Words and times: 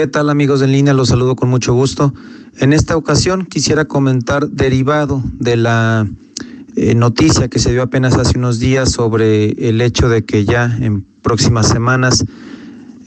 ¿Qué 0.00 0.06
tal 0.06 0.30
amigos 0.30 0.62
en 0.62 0.72
línea? 0.72 0.94
Los 0.94 1.10
saludo 1.10 1.36
con 1.36 1.50
mucho 1.50 1.74
gusto. 1.74 2.14
En 2.56 2.72
esta 2.72 2.96
ocasión 2.96 3.44
quisiera 3.44 3.84
comentar 3.84 4.48
derivado 4.48 5.22
de 5.38 5.58
la 5.58 6.08
eh, 6.74 6.94
noticia 6.94 7.48
que 7.48 7.58
se 7.58 7.72
dio 7.72 7.82
apenas 7.82 8.14
hace 8.14 8.38
unos 8.38 8.58
días 8.58 8.90
sobre 8.92 9.50
el 9.68 9.82
hecho 9.82 10.08
de 10.08 10.24
que 10.24 10.46
ya 10.46 10.74
en 10.80 11.04
próximas 11.20 11.68
semanas 11.68 12.24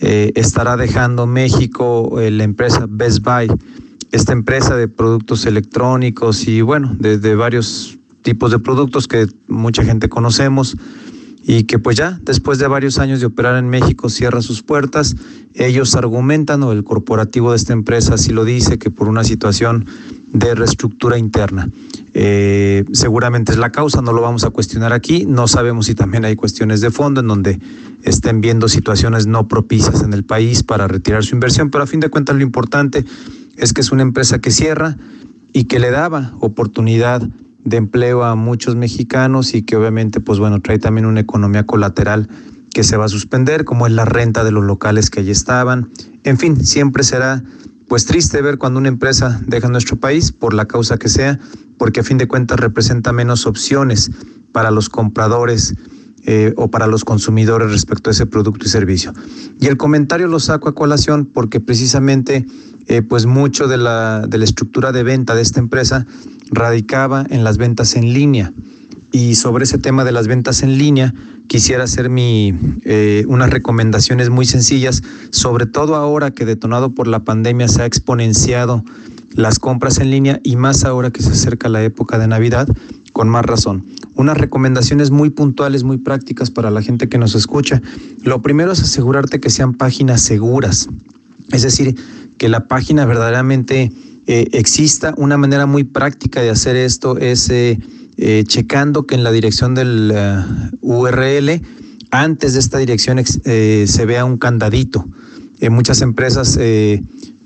eh, 0.01 0.33
estará 0.35 0.77
dejando 0.77 1.25
México 1.25 2.21
eh, 2.21 2.29
la 2.29 2.43
empresa 2.43 2.85
Best 2.87 3.23
Buy, 3.23 3.47
esta 4.11 4.33
empresa 4.33 4.75
de 4.75 4.87
productos 4.87 5.47
electrónicos 5.47 6.47
y 6.47 6.61
bueno, 6.61 6.95
de, 6.99 7.17
de 7.17 7.35
varios 7.35 7.97
tipos 8.21 8.51
de 8.51 8.59
productos 8.59 9.07
que 9.07 9.25
mucha 9.47 9.83
gente 9.83 10.09
conocemos 10.09 10.77
y 11.43 11.65
que 11.65 11.77
pues 11.77 11.97
ya 11.97 12.19
después 12.23 12.57
de 12.57 12.67
varios 12.67 12.99
años 12.99 13.19
de 13.19 13.25
operar 13.25 13.57
en 13.57 13.69
México 13.69 14.09
cierra 14.09 14.41
sus 14.41 14.63
puertas. 14.63 15.15
Ellos 15.53 15.95
argumentan, 15.95 16.63
o 16.63 16.71
el 16.71 16.83
corporativo 16.83 17.51
de 17.51 17.57
esta 17.57 17.73
empresa 17.73 18.15
así 18.15 18.31
lo 18.31 18.45
dice, 18.45 18.79
que 18.79 18.89
por 18.89 19.09
una 19.09 19.23
situación 19.25 19.85
de 20.31 20.55
reestructura 20.55 21.17
interna. 21.17 21.69
Eh, 22.15 22.85
seguramente 22.91 23.51
es 23.51 23.57
la 23.57 23.71
causa, 23.71 24.01
no 24.01 24.13
lo 24.13 24.21
vamos 24.21 24.45
a 24.45 24.49
cuestionar 24.49 24.93
aquí. 24.93 25.25
No 25.25 25.47
sabemos 25.47 25.87
si 25.87 25.95
también 25.95 26.25
hay 26.25 26.35
cuestiones 26.35 26.81
de 26.81 26.91
fondo 26.91 27.21
en 27.21 27.27
donde 27.27 27.59
estén 28.03 28.41
viendo 28.41 28.67
situaciones 28.67 29.27
no 29.27 29.47
propicias 29.47 30.01
en 30.01 30.13
el 30.13 30.23
país 30.23 30.63
para 30.63 30.87
retirar 30.87 31.23
su 31.23 31.35
inversión, 31.35 31.69
pero 31.69 31.83
a 31.83 31.87
fin 31.87 31.99
de 31.99 32.09
cuentas 32.09 32.35
lo 32.35 32.41
importante 32.41 33.05
es 33.57 33.73
que 33.73 33.81
es 33.81 33.91
una 33.91 34.01
empresa 34.01 34.39
que 34.39 34.49
cierra 34.49 34.97
y 35.51 35.65
que 35.65 35.79
le 35.79 35.91
daba 35.91 36.33
oportunidad 36.39 37.29
de 37.63 37.77
empleo 37.77 38.23
a 38.23 38.35
muchos 38.35 38.75
mexicanos 38.75 39.53
y 39.53 39.63
que 39.63 39.75
obviamente, 39.75 40.19
pues 40.19 40.39
bueno, 40.39 40.61
trae 40.61 40.79
también 40.79 41.05
una 41.05 41.21
economía 41.21 41.65
colateral 41.65 42.27
que 42.73 42.83
se 42.83 42.97
va 42.97 43.05
a 43.05 43.09
suspender, 43.09 43.65
como 43.65 43.87
es 43.87 43.93
la 43.93 44.05
renta 44.05 44.43
de 44.43 44.51
los 44.51 44.63
locales 44.63 45.09
que 45.09 45.21
allí 45.21 45.31
estaban. 45.31 45.91
En 46.23 46.37
fin, 46.37 46.65
siempre 46.65 47.03
será 47.03 47.43
pues 47.87 48.05
triste 48.05 48.41
ver 48.41 48.57
cuando 48.57 48.79
una 48.79 48.89
empresa 48.89 49.39
deja 49.45 49.69
nuestro 49.69 49.97
país 49.97 50.31
por 50.31 50.53
la 50.53 50.65
causa 50.65 50.97
que 50.97 51.09
sea, 51.09 51.39
porque 51.77 51.99
a 51.99 52.03
fin 52.03 52.17
de 52.17 52.27
cuentas 52.27 52.59
representa 52.59 53.13
menos 53.13 53.45
opciones 53.45 54.09
para 54.51 54.71
los 54.71 54.89
compradores 54.89 55.75
eh, 56.25 56.53
o 56.55 56.71
para 56.71 56.87
los 56.87 57.03
consumidores 57.03 57.71
respecto 57.71 58.09
a 58.09 58.11
ese 58.11 58.25
producto 58.25 58.65
y 58.65 58.69
servicio. 58.69 59.13
Y 59.59 59.67
el 59.67 59.77
comentario 59.77 60.27
lo 60.27 60.39
saco 60.39 60.69
a 60.69 60.75
colación 60.75 61.25
porque 61.25 61.59
precisamente 61.59 62.45
eh, 62.87 63.01
pues 63.01 63.25
mucho 63.25 63.67
de 63.67 63.77
la, 63.77 64.25
de 64.27 64.37
la 64.37 64.45
estructura 64.45 64.91
de 64.91 65.03
venta 65.03 65.35
de 65.35 65.41
esta 65.41 65.59
empresa 65.59 66.05
radicaba 66.51 67.25
en 67.29 67.43
las 67.43 67.57
ventas 67.57 67.95
en 67.95 68.13
línea. 68.13 68.53
Y 69.11 69.35
sobre 69.35 69.65
ese 69.65 69.77
tema 69.77 70.03
de 70.03 70.11
las 70.11 70.27
ventas 70.27 70.63
en 70.63 70.77
línea, 70.77 71.13
quisiera 71.47 71.83
hacer 71.83 72.09
mi, 72.09 72.53
eh, 72.83 73.25
unas 73.27 73.51
recomendaciones 73.51 74.29
muy 74.29 74.45
sencillas, 74.45 75.03
sobre 75.29 75.65
todo 75.65 75.95
ahora 75.95 76.31
que 76.31 76.45
detonado 76.45 76.93
por 76.93 77.07
la 77.07 77.23
pandemia 77.23 77.67
se 77.67 77.83
ha 77.83 77.85
exponenciado 77.85 78.83
las 79.35 79.59
compras 79.59 79.99
en 79.99 80.11
línea 80.11 80.39
y 80.43 80.55
más 80.55 80.83
ahora 80.83 81.11
que 81.11 81.21
se 81.21 81.31
acerca 81.31 81.69
la 81.69 81.83
época 81.83 82.17
de 82.17 82.27
Navidad, 82.27 82.67
con 83.11 83.29
más 83.29 83.45
razón. 83.45 83.85
Unas 84.15 84.37
recomendaciones 84.37 85.11
muy 85.11 85.29
puntuales, 85.29 85.83
muy 85.83 85.97
prácticas 85.97 86.49
para 86.49 86.71
la 86.71 86.81
gente 86.81 87.09
que 87.09 87.17
nos 87.17 87.35
escucha. 87.35 87.81
Lo 88.23 88.41
primero 88.41 88.71
es 88.71 88.81
asegurarte 88.81 89.39
que 89.39 89.49
sean 89.49 89.73
páginas 89.73 90.21
seguras, 90.21 90.89
es 91.51 91.61
decir, 91.61 91.95
que 92.37 92.49
la 92.49 92.67
página 92.67 93.05
verdaderamente 93.05 93.91
eh, 94.25 94.47
exista. 94.53 95.13
Una 95.17 95.37
manera 95.37 95.65
muy 95.65 95.83
práctica 95.83 96.41
de 96.41 96.49
hacer 96.49 96.77
esto 96.77 97.17
es 97.17 97.49
eh, 97.49 97.77
eh, 98.15 98.45
checando 98.47 99.05
que 99.05 99.15
en 99.15 99.23
la 99.23 99.31
dirección 99.33 99.75
del 99.75 100.13
URL, 100.79 101.61
antes 102.09 102.53
de 102.53 102.59
esta 102.59 102.77
dirección 102.77 103.21
se 103.25 104.05
vea 104.05 104.23
un 104.23 104.37
candadito. 104.37 105.05
muchas 105.69 106.01
empresas 106.01 106.57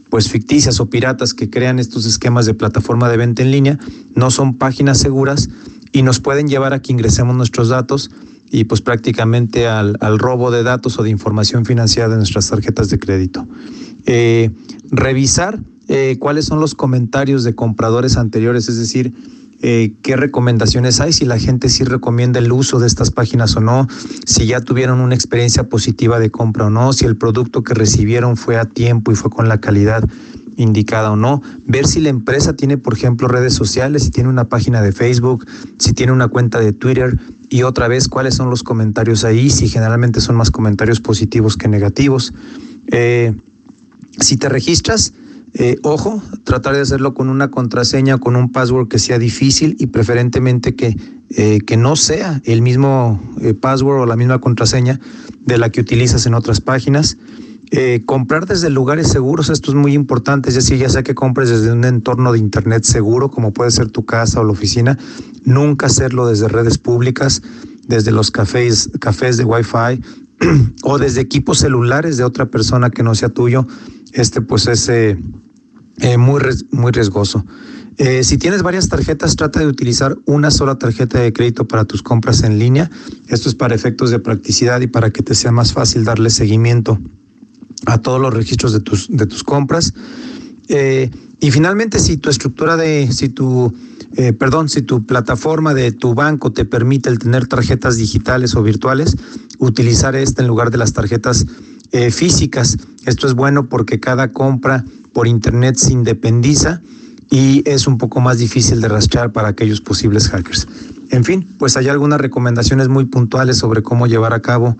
pues 0.09 0.29
ficticias 0.29 0.79
o 0.79 0.89
piratas 0.89 1.33
que 1.33 1.49
crean 1.49 1.79
estos 1.79 2.05
esquemas 2.05 2.45
de 2.45 2.53
plataforma 2.53 3.09
de 3.09 3.17
venta 3.17 3.41
en 3.41 3.51
línea 3.51 3.79
no 4.13 4.29
son 4.29 4.55
páginas 4.55 4.99
seguras 4.99 5.49
y 5.91 6.01
nos 6.01 6.19
pueden 6.19 6.47
llevar 6.47 6.73
a 6.73 6.81
que 6.81 6.91
ingresemos 6.91 7.35
nuestros 7.35 7.69
datos 7.69 8.11
y 8.49 8.65
pues 8.65 8.81
prácticamente 8.81 9.67
al, 9.67 9.97
al 10.01 10.19
robo 10.19 10.51
de 10.51 10.63
datos 10.63 10.99
o 10.99 11.03
de 11.03 11.09
información 11.09 11.65
financiera 11.65 12.09
de 12.09 12.17
nuestras 12.17 12.49
tarjetas 12.49 12.89
de 12.89 12.99
crédito. 12.99 13.47
revisar 14.91 15.59
eh, 15.87 16.17
cuáles 16.19 16.45
son 16.45 16.59
los 16.59 16.75
comentarios 16.75 17.43
de 17.43 17.55
compradores 17.55 18.17
anteriores, 18.17 18.69
es 18.69 18.77
decir, 18.77 19.13
eh, 19.61 19.95
qué 20.03 20.15
recomendaciones 20.15 20.99
hay, 20.99 21.13
si 21.13 21.25
la 21.25 21.39
gente 21.39 21.69
sí 21.69 21.83
recomienda 21.83 22.39
el 22.39 22.51
uso 22.51 22.77
de 22.79 22.85
estas 22.85 23.09
páginas 23.09 23.55
o 23.55 23.61
no, 23.61 23.87
si 24.25 24.45
ya 24.45 24.61
tuvieron 24.61 24.99
una 24.99 25.15
experiencia 25.15 25.67
positiva 25.67 26.19
de 26.19 26.29
compra 26.29 26.65
o 26.65 26.69
no, 26.69 26.93
si 26.93 27.05
el 27.05 27.17
producto 27.17 27.63
que 27.63 27.73
recibieron 27.73 28.37
fue 28.37 28.57
a 28.57 28.65
tiempo 28.65 29.11
y 29.11 29.15
fue 29.15 29.31
con 29.31 29.49
la 29.49 29.59
calidad 29.59 30.07
indicada 30.57 31.11
o 31.11 31.15
no, 31.15 31.41
ver 31.65 31.87
si 31.87 32.01
la 32.01 32.09
empresa 32.09 32.55
tiene, 32.55 32.77
por 32.77 32.93
ejemplo, 32.93 33.27
redes 33.27 33.53
sociales, 33.53 34.03
si 34.03 34.11
tiene 34.11 34.29
una 34.29 34.49
página 34.49 34.81
de 34.81 34.91
Facebook, 34.91 35.45
si 35.79 35.93
tiene 35.93 36.11
una 36.11 36.27
cuenta 36.27 36.59
de 36.59 36.73
Twitter 36.73 37.17
y 37.49 37.63
otra 37.63 37.87
vez 37.87 38.07
cuáles 38.07 38.35
son 38.35 38.49
los 38.49 38.61
comentarios 38.61 39.23
ahí, 39.23 39.49
si 39.49 39.69
generalmente 39.69 40.19
son 40.19 40.35
más 40.35 40.51
comentarios 40.51 40.99
positivos 40.99 41.57
que 41.57 41.67
negativos. 41.67 42.33
Eh, 42.91 43.35
si 44.19 44.37
te 44.37 44.49
registras, 44.49 45.13
eh, 45.53 45.77
ojo, 45.83 46.21
tratar 46.43 46.75
de 46.75 46.81
hacerlo 46.81 47.13
con 47.13 47.29
una 47.29 47.49
contraseña, 47.49 48.17
con 48.17 48.35
un 48.35 48.51
password 48.51 48.87
que 48.87 48.99
sea 48.99 49.17
difícil 49.17 49.75
y 49.79 49.87
preferentemente 49.87 50.75
que, 50.75 50.95
eh, 51.29 51.59
que 51.65 51.77
no 51.77 51.95
sea 51.95 52.41
el 52.45 52.61
mismo 52.61 53.19
eh, 53.41 53.53
password 53.53 54.01
o 54.01 54.05
la 54.05 54.15
misma 54.15 54.39
contraseña 54.39 54.99
de 55.45 55.57
la 55.57 55.69
que 55.69 55.81
utilizas 55.81 56.25
en 56.25 56.33
otras 56.33 56.61
páginas. 56.61 57.17
comprar 58.05 58.45
desde 58.45 58.69
lugares 58.69 59.09
seguros, 59.09 59.49
esto 59.49 59.71
es 59.71 59.75
muy 59.75 59.93
importante, 59.93 60.47
es 60.47 60.55
decir, 60.55 60.77
ya 60.77 60.87
sea 60.87 61.03
que 61.03 61.13
compres 61.13 61.49
desde 61.49 61.73
un 61.73 61.83
entorno 61.83 62.31
de 62.31 62.39
Internet 62.39 62.85
seguro, 62.85 63.29
como 63.29 63.51
puede 63.51 63.71
ser 63.71 63.89
tu 63.91 64.05
casa 64.05 64.39
o 64.39 64.43
la 64.45 64.53
oficina, 64.53 64.97
nunca 65.43 65.87
hacerlo 65.87 66.27
desde 66.27 66.47
redes 66.47 66.77
públicas, 66.77 67.41
desde 67.87 68.11
los 68.11 68.31
cafés, 68.31 68.89
cafés 69.01 69.35
de 69.35 69.43
Wi-Fi 69.43 70.01
o 70.83 70.97
desde 70.97 71.21
equipos 71.21 71.59
celulares 71.59 72.15
de 72.17 72.23
otra 72.23 72.45
persona 72.45 72.89
que 72.89 73.03
no 73.03 73.15
sea 73.15 73.29
tuyo. 73.29 73.67
Este 74.13 74.41
pues 74.41 74.67
es 74.67 74.89
eh, 74.89 75.17
muy, 76.17 76.41
muy 76.71 76.91
riesgoso. 76.91 77.45
Eh, 77.97 78.23
si 78.23 78.37
tienes 78.37 78.61
varias 78.61 78.89
tarjetas, 78.89 79.35
trata 79.35 79.59
de 79.59 79.65
utilizar 79.65 80.17
una 80.25 80.51
sola 80.51 80.77
tarjeta 80.77 81.19
de 81.19 81.33
crédito 81.33 81.67
para 81.67 81.85
tus 81.85 82.03
compras 82.03 82.43
en 82.43 82.59
línea. 82.59 82.91
Esto 83.27 83.49
es 83.49 83.55
para 83.55 83.73
efectos 83.73 84.11
de 84.11 84.19
practicidad 84.19 84.81
y 84.81 84.87
para 84.87 85.09
que 85.09 85.23
te 85.23 85.33
sea 85.33 85.51
más 85.51 85.73
fácil 85.73 86.03
darle 86.03 86.29
seguimiento 86.29 86.99
a 87.87 87.97
todos 87.97 88.21
los 88.21 88.33
registros 88.33 88.71
de 88.73 88.81
tus, 88.81 89.07
de 89.09 89.25
tus 89.25 89.43
compras. 89.43 89.95
Eh, 90.67 91.09
y 91.39 91.49
finalmente, 91.49 91.97
si 91.99 92.17
tu 92.17 92.29
estructura 92.29 92.77
de, 92.77 93.11
si 93.11 93.29
tu, 93.29 93.73
perdón, 94.37 94.69
si 94.69 94.83
tu 94.83 95.05
plataforma 95.05 95.73
de 95.73 95.91
tu 95.91 96.13
banco 96.13 96.51
te 96.51 96.65
permite 96.65 97.09
el 97.09 97.19
tener 97.19 97.47
tarjetas 97.47 97.97
digitales 97.97 98.55
o 98.55 98.61
virtuales, 98.61 99.15
utilizar 99.59 100.15
esta 100.15 100.41
en 100.43 100.47
lugar 100.47 100.69
de 100.71 100.77
las 100.77 100.93
tarjetas 100.93 101.45
físicas. 102.11 102.77
Esto 103.07 103.25
es 103.25 103.33
bueno 103.33 103.69
porque 103.69 103.99
cada 103.99 104.27
compra 104.27 104.83
por 105.13 105.27
Internet 105.27 105.77
se 105.77 105.93
independiza 105.93 106.81
y 107.31 107.63
es 107.65 107.87
un 107.87 107.97
poco 107.97 108.19
más 108.19 108.37
difícil 108.37 108.81
de 108.81 108.89
rastrear 108.89 109.31
para 109.31 109.47
aquellos 109.47 109.81
posibles 109.81 110.29
hackers. 110.29 110.67
En 111.09 111.23
fin, 111.23 111.47
pues 111.57 111.77
hay 111.77 111.87
algunas 111.87 112.19
recomendaciones 112.19 112.89
muy 112.89 113.05
puntuales 113.05 113.57
sobre 113.57 113.81
cómo 113.81 114.07
llevar 114.07 114.33
a 114.33 114.41
cabo 114.41 114.77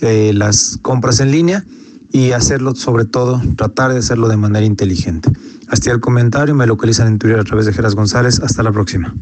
eh, 0.00 0.32
las 0.34 0.78
compras 0.82 1.18
en 1.18 1.32
línea 1.32 1.64
y 2.12 2.30
hacerlo 2.30 2.76
sobre 2.76 3.06
todo, 3.06 3.42
tratar 3.56 3.92
de 3.92 3.98
hacerlo 3.98 4.28
de 4.28 4.36
manera 4.36 4.64
inteligente. 4.64 5.30
Hasta 5.66 5.90
el 5.90 5.98
comentario, 5.98 6.54
me 6.54 6.66
localizan 6.66 7.08
en 7.08 7.18
Twitter 7.18 7.40
a 7.40 7.44
través 7.44 7.66
de 7.66 7.72
Geras 7.72 7.96
González. 7.96 8.38
Hasta 8.40 8.62
la 8.62 8.70
próxima. 8.70 9.12